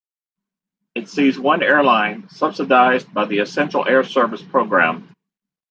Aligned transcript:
It 0.95 1.09
sees 1.09 1.39
one 1.39 1.61
airline, 1.61 2.27
subsidized 2.29 3.13
by 3.13 3.25
the 3.25 3.37
Essential 3.37 3.87
Air 3.87 4.03
Service 4.03 4.41
program. 4.41 5.13